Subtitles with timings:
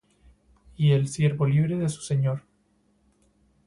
[0.77, 2.41] Y el siervo libre de su señor.